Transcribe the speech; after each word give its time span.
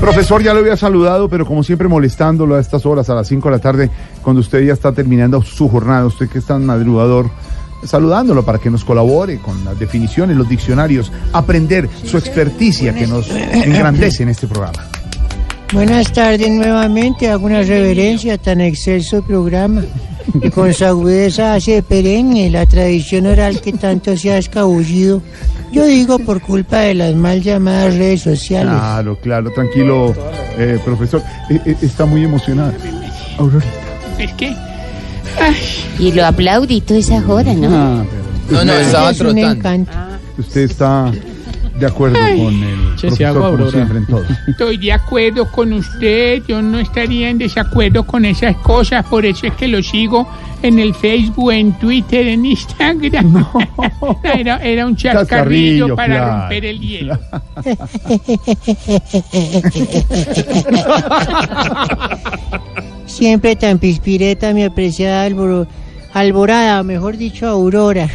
Profesor, 0.00 0.42
ya 0.42 0.54
lo 0.54 0.60
había 0.60 0.78
saludado, 0.78 1.28
pero 1.28 1.44
como 1.44 1.62
siempre 1.62 1.86
molestándolo 1.86 2.56
a 2.56 2.60
estas 2.60 2.86
horas, 2.86 3.10
a 3.10 3.14
las 3.14 3.28
5 3.28 3.48
de 3.48 3.54
la 3.54 3.60
tarde, 3.60 3.90
cuando 4.22 4.40
usted 4.40 4.62
ya 4.62 4.72
está 4.72 4.92
terminando 4.92 5.42
su 5.42 5.68
jornada, 5.68 6.06
usted 6.06 6.28
que 6.28 6.38
es 6.38 6.46
tan 6.46 6.64
madrugador, 6.64 7.30
saludándolo 7.84 8.42
para 8.42 8.58
que 8.58 8.70
nos 8.70 8.82
colabore 8.82 9.38
con 9.38 9.62
las 9.62 9.78
definiciones, 9.78 10.38
los 10.38 10.48
diccionarios, 10.48 11.12
aprender 11.34 11.88
su 12.04 12.16
experticia 12.16 12.94
que 12.94 13.06
nos 13.06 13.30
engrandece 13.30 14.22
en 14.22 14.30
este 14.30 14.46
programa. 14.46 14.82
Buenas 15.72 16.12
tardes 16.12 16.50
nuevamente, 16.50 17.28
hago 17.28 17.46
una 17.46 17.62
reverencia 17.62 18.34
a 18.34 18.38
tan 18.38 18.60
excelso 18.60 19.22
programa 19.22 19.82
que 20.40 20.50
con 20.50 20.72
su 20.74 20.84
agudeza 20.84 21.54
hace 21.54 21.82
perenne 21.82 22.50
la 22.50 22.66
tradición 22.66 23.26
oral 23.26 23.60
que 23.60 23.74
tanto 23.74 24.16
se 24.16 24.32
ha 24.32 24.38
escabullido. 24.38 25.22
Yo 25.72 25.84
digo 25.86 26.18
por 26.18 26.40
culpa 26.40 26.78
de 26.80 26.94
las 26.94 27.14
mal 27.14 27.40
llamadas 27.42 27.96
redes 27.96 28.22
sociales. 28.22 28.72
Claro, 28.72 29.18
claro, 29.20 29.50
tranquilo, 29.52 30.14
eh, 30.58 30.78
profesor. 30.84 31.22
Eh, 31.48 31.60
eh, 31.64 31.76
está 31.82 32.06
muy 32.06 32.24
emocionada. 32.24 32.72
Aurorita. 33.38 33.70
Es 34.18 34.32
que. 34.34 34.48
Ay, 35.40 35.54
Y 35.98 36.12
lo 36.12 36.26
aplaudito 36.26 36.94
esa 36.94 37.22
joda, 37.22 37.54
¿no? 37.54 37.68
Ah, 37.70 38.04
pero 38.48 38.64
No, 38.64 38.72
no, 38.72 38.78
estaba 38.78 39.10
es 39.10 39.20
un 39.20 39.26
trotando. 39.28 39.50
encanto. 39.58 39.92
usted 40.38 40.60
está 40.62 41.12
de 41.78 41.86
acuerdo 41.86 42.18
con 42.18 42.54
el 42.62 42.89
Hago 43.26 43.44
Aurora. 43.44 43.86
estoy 44.46 44.76
de 44.76 44.92
acuerdo 44.92 45.50
con 45.50 45.72
usted. 45.72 46.42
Yo 46.46 46.60
no 46.62 46.78
estaría 46.78 47.30
en 47.30 47.38
desacuerdo 47.38 48.04
con 48.06 48.24
esas 48.24 48.56
cosas. 48.56 49.04
Por 49.06 49.24
eso 49.26 49.46
es 49.46 49.54
que 49.54 49.68
lo 49.68 49.82
sigo 49.82 50.28
en 50.62 50.78
el 50.78 50.94
Facebook, 50.94 51.52
en 51.52 51.72
Twitter, 51.78 52.26
en 52.28 52.44
Instagram. 52.46 53.46
Era, 54.22 54.56
era 54.62 54.86
un 54.86 54.94
chascarrillo, 54.96 55.88
Chascarrillo, 55.88 55.96
para 55.96 56.16
claro. 56.16 56.40
romper 56.40 56.64
el 56.66 56.80
hielo. 56.80 57.18
Siempre 63.06 63.56
tan 63.56 63.78
pispireta, 63.78 64.52
mi 64.52 64.62
apreciada 64.62 65.26
Alboro- 65.26 65.66
Alborada, 66.12 66.82
mejor 66.82 67.16
dicho, 67.16 67.46
Aurora. 67.46 68.08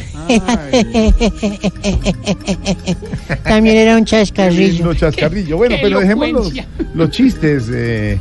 También 3.43 3.77
era 3.77 3.95
un 3.95 4.05
chascarrillo. 4.05 4.73
Lindo 4.73 4.93
chascarrillo. 4.93 5.57
Bueno, 5.57 5.75
pero 5.81 5.99
dejemos 5.99 6.51
los, 6.93 7.09
chistes, 7.09 7.69
eh, 7.73 8.19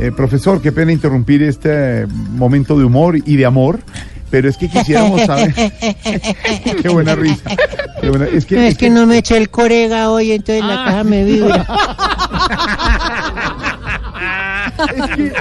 eh, 0.00 0.12
profesor. 0.14 0.60
Qué 0.60 0.72
pena 0.72 0.92
interrumpir 0.92 1.42
este 1.42 2.06
momento 2.32 2.78
de 2.78 2.84
humor 2.84 3.16
y 3.16 3.36
de 3.36 3.46
amor. 3.46 3.80
Pero 4.30 4.48
es 4.48 4.56
que 4.56 4.68
quisiéramos 4.68 5.22
saber. 5.22 5.54
qué 6.82 6.88
buena 6.88 7.14
risa. 7.14 7.50
Qué 8.00 8.10
buena- 8.10 8.26
Es 8.26 8.44
que, 8.44 8.56
No, 8.56 8.62
es 8.62 8.76
que 8.76 8.90
no 8.90 9.06
me 9.06 9.18
eché 9.18 9.36
el 9.36 9.48
corega 9.48 10.10
hoy, 10.10 10.32
entonces 10.32 10.64
la 10.64 10.84
caja 10.84 11.04
me 11.04 11.24
vibra. 11.24 11.64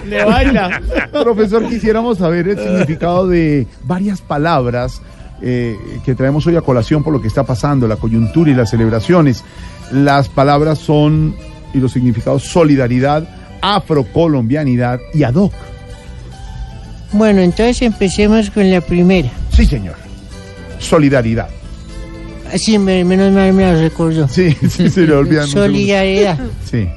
Le 0.06 0.24
baila. 0.24 0.82
Profesor, 1.12 1.68
quisiéramos 1.68 2.18
saber 2.20 2.48
el 2.48 2.58
significado 2.58 3.28
de 3.28 3.68
varias 3.84 4.22
palabras 4.22 5.02
eh, 5.42 5.76
que 6.06 6.16
traemos 6.16 6.46
hoy 6.48 6.56
a 6.56 6.62
colación 6.62 7.04
por 7.04 7.14
lo 7.14 7.22
que 7.22 7.28
está 7.28 7.44
pasando, 7.44 7.88
la 7.88 7.96
coyuntura 7.98 8.52
y 8.52 8.54
las 8.54 8.70
celebraciones. 8.70 9.44
Las 9.92 10.30
palabras 10.30 10.80
son, 10.80 11.36
y 11.74 11.80
los 11.80 11.92
significados, 11.92 12.44
solidaridad, 12.44 13.28
afrocolombianidad 13.62 15.00
y 15.14 15.24
ad 15.24 15.36
hoc. 15.36 15.54
Bueno, 17.12 17.42
entonces 17.42 17.82
empecemos 17.84 18.50
con 18.50 18.70
la 18.72 18.82
primera. 18.82 19.30
Sí, 19.52 19.66
señor. 19.66 19.96
Solidaridad. 20.80 21.48
Así, 22.52 22.78
me- 22.78 23.04
menos 23.04 23.32
mal 23.32 23.54
me 23.54 23.64
la 23.64 23.80
recordó. 23.80 24.28
Sí, 24.28 24.56
sí, 24.70 24.90
se 24.90 25.02
le 25.08 25.14
olvidan. 25.14 25.44
un 25.46 25.50
segundo. 25.50 25.74
Solidaridad. 25.74 26.40
Sí. 26.70 26.88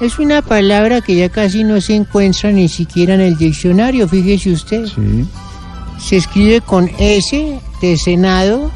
Es 0.00 0.18
una 0.18 0.42
palabra 0.42 1.00
que 1.00 1.14
ya 1.16 1.28
casi 1.30 1.64
no 1.64 1.80
se 1.80 1.94
encuentra 1.94 2.52
ni 2.52 2.68
siquiera 2.68 3.14
en 3.14 3.22
el 3.22 3.38
diccionario, 3.38 4.06
fíjese 4.06 4.50
usted. 4.52 4.86
Sí. 4.86 5.24
Se 5.98 6.18
escribe 6.18 6.60
con 6.60 6.90
S 6.98 7.58
de 7.80 7.96
Senado, 7.96 8.70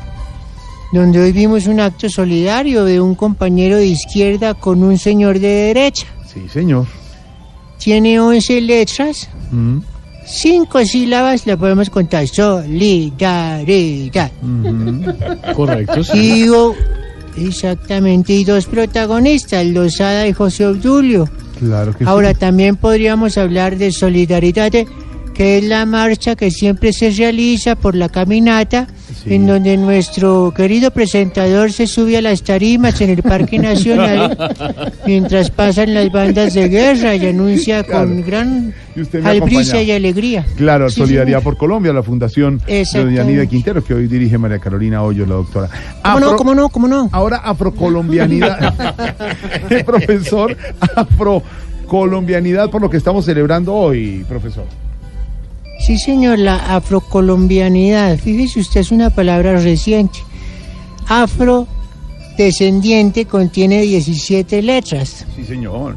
donde 0.92 1.20
hoy 1.20 1.32
vimos 1.32 1.66
un 1.66 1.80
acto 1.80 2.08
solidario 2.08 2.84
de 2.86 2.98
un 3.00 3.14
compañero 3.14 3.76
de 3.76 3.86
izquierda 3.86 4.54
con 4.54 4.82
un 4.82 4.96
señor 4.98 5.38
de 5.38 5.48
derecha. 5.48 6.06
Sí, 6.32 6.48
señor. 6.50 6.86
Tiene 7.78 8.18
11 8.18 8.60
letras, 8.62 9.28
Mm, 9.52 9.78
cinco 10.26 10.84
sílabas, 10.84 11.46
la 11.46 11.56
podemos 11.56 11.90
contar. 11.90 12.26
Solidaridad. 12.28 13.62
ujú. 14.42 15.02
Correcto, 15.54 16.02
sí. 16.04 16.48
Hubo- 16.48 16.74
exactamente, 17.36 18.32
y 18.32 18.44
dos 18.44 18.66
protagonistas, 18.66 19.66
Lozada 19.66 20.26
y 20.26 20.32
José 20.32 20.66
Obdulio. 20.66 21.28
Claro 21.58 21.94
que 21.94 22.04
Ahora 22.04 22.30
sí. 22.32 22.36
también 22.40 22.76
podríamos 22.76 23.36
hablar 23.38 23.76
de 23.76 23.92
Solidaridad, 23.92 24.74
eh, 24.74 24.86
que 25.40 25.56
es 25.56 25.64
la 25.64 25.86
marcha 25.86 26.36
que 26.36 26.50
siempre 26.50 26.92
se 26.92 27.08
realiza 27.12 27.74
por 27.74 27.94
la 27.94 28.10
caminata, 28.10 28.86
Sí. 29.24 29.32
en 29.36 29.46
donde 29.46 29.78
nuestro 29.78 30.52
querido 30.54 30.90
presentador 30.90 31.72
se 31.72 31.86
sube 31.86 32.18
a 32.18 32.20
las 32.20 32.42
tarimas 32.42 33.00
en 33.00 33.08
el 33.08 33.22
Parque 33.22 33.58
Nacional 33.58 34.36
mientras 35.06 35.50
pasan 35.50 35.94
las 35.94 36.12
bandas 36.12 36.52
de 36.52 36.68
guerra 36.68 37.14
y 37.16 37.24
anuncia 37.26 37.84
con 37.84 38.20
gran 38.22 38.74
acompaña. 39.24 39.80
y 39.80 39.92
alegría. 39.92 40.44
Claro, 40.58 40.90
Sí, 40.90 41.00
Solidaridad 41.00 41.42
por 41.42 41.56
Colombia, 41.56 41.94
la 41.94 42.02
fundación 42.02 42.60
de 42.66 42.84
doña 42.92 43.24
Nida 43.24 43.46
Quintero, 43.46 43.82
que 43.82 43.94
hoy 43.94 44.08
dirige 44.08 44.36
María 44.36 44.58
Carolina 44.58 45.02
Hoyos, 45.02 45.26
la 45.26 45.36
doctora. 45.36 45.70
¿Cómo 46.02 46.20
no? 46.20 46.26
Afro- 46.26 46.36
¿Cómo 46.36 46.54
no? 46.54 46.68
¿Cómo 46.68 46.86
no? 46.86 47.08
Ahora 47.12 47.38
afrocolombianidad. 47.38 48.74
profesor, 49.86 50.54
afrocolombianidad 50.96 52.68
por 52.68 52.82
lo 52.82 52.90
que 52.90 52.98
estamos 52.98 53.24
celebrando 53.24 53.72
hoy, 53.74 54.22
profesor. 54.28 54.64
Sí, 55.80 55.98
señor, 55.98 56.38
la 56.38 56.56
afrocolombianidad. 56.76 58.16
Fíjese 58.18 58.60
usted, 58.60 58.80
es 58.80 58.92
una 58.92 59.10
palabra 59.10 59.58
reciente. 59.58 60.20
Afrodescendiente 61.08 63.24
contiene 63.26 63.80
17 63.82 64.62
letras. 64.62 65.26
Sí, 65.34 65.44
señor. 65.44 65.96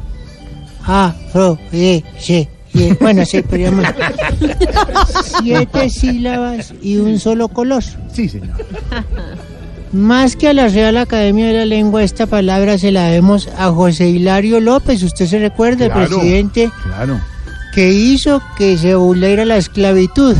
Afro, 0.84 1.58
sí, 1.70 2.04
sí. 2.18 2.48
Bueno, 3.00 3.24
sí, 3.24 3.40
podríamos. 3.42 3.86
Siete 5.42 5.88
sílabas 5.90 6.74
y 6.82 6.96
un 6.96 7.20
solo 7.20 7.46
color. 7.48 7.84
Sí, 8.12 8.28
señor. 8.28 8.56
Más 9.92 10.34
que 10.34 10.48
a 10.48 10.52
la 10.52 10.66
Real 10.66 10.96
Academia 10.96 11.46
de 11.46 11.52
la 11.54 11.66
Lengua, 11.66 12.02
esta 12.02 12.26
palabra 12.26 12.76
se 12.78 12.90
la 12.90 13.04
debemos 13.04 13.48
a 13.56 13.70
José 13.70 14.08
Hilario 14.08 14.58
López. 14.58 15.04
Usted 15.04 15.26
se 15.26 15.38
recuerda, 15.38 15.88
Claro. 15.88 16.08
presidente 16.18 16.68
Claro. 16.82 17.20
Que 17.74 17.92
hizo 17.92 18.40
que 18.56 18.78
se 18.78 18.92
aboliera 18.92 19.44
la 19.44 19.56
esclavitud. 19.56 20.36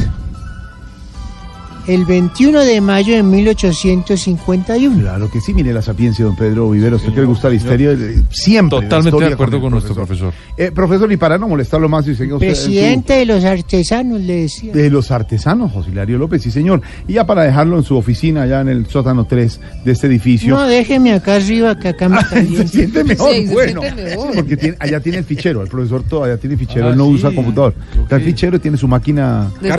El 1.86 2.06
21 2.06 2.60
de 2.64 2.80
mayo 2.80 3.14
de 3.14 3.22
1851. 3.22 5.00
Claro 5.00 5.30
que 5.30 5.40
sí, 5.40 5.52
mire 5.52 5.72
la 5.72 5.82
sapiencia, 5.82 6.24
don 6.24 6.34
Pedro 6.34 6.70
Vivero. 6.70 6.96
Usted 6.96 7.12
que 7.12 7.20
le 7.20 7.26
gusta 7.26 7.48
la 7.50 7.56
historia, 7.56 7.94
siempre. 8.30 8.78
Totalmente 8.80 9.08
historia 9.08 9.28
de 9.28 9.34
acuerdo 9.34 9.60
con 9.60 9.70
nuestro 9.72 9.94
profesor. 9.94 10.32
Eh, 10.56 10.70
profesor, 10.74 11.12
y 11.12 11.16
para 11.18 11.36
no 11.36 11.46
molestarlo 11.48 11.88
más, 11.88 12.06
y 12.08 12.14
su- 12.14 12.38
Presidente 12.38 13.14
de 13.14 13.26
los 13.26 13.44
artesanos, 13.44 14.20
le 14.20 14.42
decía. 14.42 14.72
de 14.72 14.88
los 14.88 15.10
artesanos, 15.10 15.72
José 15.72 15.90
Hilario 15.90 16.16
López, 16.18 16.42
sí, 16.42 16.50
señor. 16.50 16.80
Y 17.06 17.14
ya 17.14 17.26
para 17.26 17.42
dejarlo 17.42 17.76
en 17.76 17.84
su 17.84 17.96
oficina, 17.96 18.42
allá 18.42 18.62
en 18.62 18.68
el 18.68 18.86
sótano 18.86 19.26
3 19.26 19.60
de 19.84 19.92
este 19.92 20.06
edificio. 20.06 20.54
No, 20.54 20.66
déjeme 20.66 21.12
acá 21.12 21.34
arriba, 21.36 21.78
que 21.78 21.88
acá 21.88 22.08
me 22.08 22.16
Ah, 22.16 22.26
se 22.30 22.66
siente 22.68 23.04
mejor, 23.04 23.34
Sí, 23.34 23.46
se 23.46 23.52
bueno. 23.52 23.82
siente 23.82 24.04
mejor. 24.04 24.28
Sí, 24.30 24.36
porque 24.38 24.56
tiene- 24.56 24.76
allá 24.80 25.00
tiene 25.00 25.18
el 25.18 25.24
fichero, 25.24 25.60
el 25.62 25.68
profesor 25.68 26.02
todavía 26.02 26.38
tiene 26.38 26.56
fichero, 26.56 26.86
Ah, 26.86 26.90
él 26.92 26.96
no 26.96 27.06
sí, 27.08 27.14
usa 27.14 27.30
computador. 27.34 27.74
Está 28.02 28.16
el 28.16 28.22
fichero, 28.22 28.58
tiene 28.60 28.76
su 28.78 28.88
máquina 28.88 29.50
la 29.60 29.76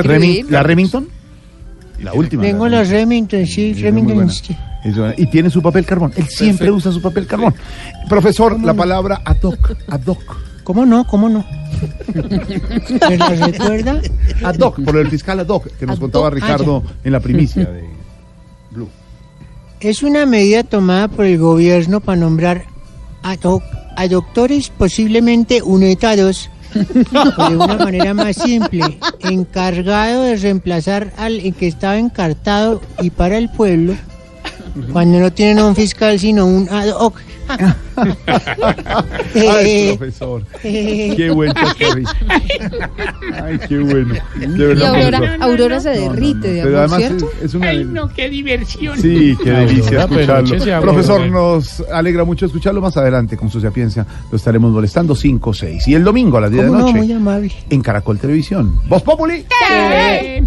Remington, 0.63 1.07
la 2.01 2.13
última. 2.13 2.43
Tengo 2.43 2.67
la 2.67 2.79
los 2.79 2.89
Remington, 2.89 3.45
sí, 3.45 3.71
Es 3.71 3.81
Remington. 3.81 4.29
Y 5.17 5.25
tiene 5.27 5.49
su 5.49 5.61
papel 5.61 5.85
carbón. 5.85 6.11
Él 6.15 6.27
siempre 6.27 6.69
usa 6.71 6.91
su 6.91 7.01
papel 7.01 7.25
carbón. 7.25 7.53
Profesor, 8.07 8.59
la 8.61 8.73
palabra 8.73 9.21
ad 9.25 9.41
hoc, 9.41 9.71
ad 9.87 10.01
hoc, 10.05 10.37
¿Cómo 10.63 10.85
no? 10.85 11.05
¿Cómo 11.05 11.29
no? 11.29 11.45
¿Me 13.09 13.17
la 13.17 13.29
recuerda? 13.29 14.01
ad 14.43 14.59
hoc, 14.59 14.83
por 14.83 14.97
el 14.97 15.09
fiscal 15.09 15.39
ad 15.39 15.47
hoc 15.47 15.67
que 15.77 15.85
nos 15.85 15.97
Ad 15.97 16.01
contaba 16.01 16.27
hoc, 16.27 16.33
ah, 16.33 16.35
Ricardo 16.35 16.83
en 17.03 17.11
la 17.11 17.19
primicia 17.19 17.65
de 17.65 17.83
Blue. 18.71 18.89
Es 19.79 20.01
una 20.03 20.25
medida 20.25 20.63
tomada 20.63 21.07
por 21.07 21.25
el 21.25 21.37
gobierno 21.37 21.99
para 21.99 22.17
nombrar 22.19 22.65
a, 23.23 23.35
do- 23.37 23.61
a 23.95 24.07
doctores 24.07 24.69
posiblemente 24.69 25.61
unetados, 25.61 26.49
de 26.75 27.55
una 27.55 27.77
manera 27.77 28.13
más 28.13 28.35
simple, 28.35 28.99
encargado 29.21 30.23
de 30.23 30.35
reemplazar 30.35 31.13
al 31.17 31.41
que 31.53 31.67
estaba 31.67 31.97
encartado 31.97 32.81
y 33.01 33.09
para 33.09 33.37
el 33.37 33.49
pueblo, 33.49 33.95
cuando 34.91 35.19
no 35.19 35.31
tienen 35.31 35.59
a 35.59 35.65
un 35.65 35.75
fiscal 35.75 36.19
sino 36.19 36.45
un 36.45 36.67
ad 36.69 36.89
hoc. 36.89 37.19
Ay, 39.35 39.95
profesor. 39.97 40.43
Qué 40.61 41.29
buen 41.33 41.53
chascarrillo. 41.53 42.09
Ay, 43.43 43.59
qué 43.67 43.77
bueno. 43.79 44.13
De 44.35 44.45
Y 44.45 44.57
verdad, 44.57 44.95
Aurora, 44.95 45.17
profesor. 45.19 45.43
Aurora 45.43 45.79
se 45.79 45.89
No, 45.89 45.95
no, 45.95 46.05
no. 46.07 46.11
derrite 46.13 46.47
de 46.53 46.63
Pero 46.63 46.79
además 46.79 46.97
¿cierto? 46.99 47.29
es, 47.39 47.43
es 47.45 47.53
una... 47.53 47.67
Ay, 47.69 47.85
no, 47.85 48.07
qué 48.13 48.29
diversión. 48.29 48.97
Sí, 48.99 49.37
qué 49.43 49.49
Aurora, 49.51 49.65
delicia 49.67 50.07
pero 50.07 50.39
escucharlo. 50.39 50.81
Profesor, 50.81 51.21
Aurora. 51.21 51.31
nos 51.57 51.83
alegra 51.91 52.23
mucho 52.25 52.45
escucharlo 52.45 52.81
más 52.81 52.97
adelante 52.97 53.37
con 53.37 53.49
su 53.49 53.59
sapiencia. 53.61 54.05
Lo 54.31 54.37
estaremos 54.37 54.71
molestando 54.71 55.15
5 55.15 55.49
o 55.49 55.53
6. 55.53 55.87
Y 55.87 55.93
el 55.95 56.03
domingo 56.03 56.37
a 56.37 56.41
las 56.41 56.51
10 56.51 56.63
de 56.63 56.67
¿Cómo 56.69 56.79
la 56.79 56.85
no? 56.85 56.91
noche 56.91 57.05
Muy 57.05 57.13
amable. 57.13 57.51
en 57.69 57.81
Caracol 57.81 58.19
Televisión. 58.19 58.79
Voz 58.87 59.01
Populi. 59.03 59.45
Eh, 59.71 60.43